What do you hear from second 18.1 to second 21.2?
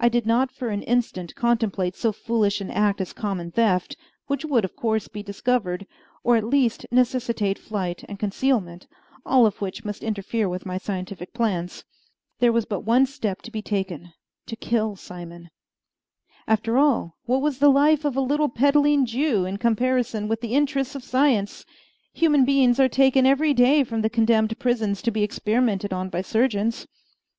a little peddling Jew in comparison with the interests of